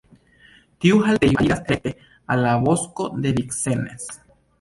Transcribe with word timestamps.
Tiu 0.85 1.01
haltejo 1.07 1.43
aliras 1.43 1.61
rekte 1.71 1.91
al 2.37 2.41
la 2.45 2.53
Bosko 2.69 3.07
de 3.27 3.35
Vincennes. 3.37 4.09